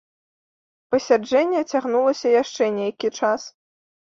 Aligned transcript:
Пасяджэнне 0.95 1.61
цягнулася 1.71 2.27
яшчэ 2.41 2.63
нейкі 2.79 3.07
час. 3.21 3.41